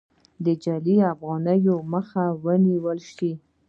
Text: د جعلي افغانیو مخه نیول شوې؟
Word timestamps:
د 0.45 0.47
جعلي 0.63 0.97
افغانیو 1.13 1.75
مخه 1.93 2.23
نیول 2.67 2.99
شوې؟ 3.11 3.33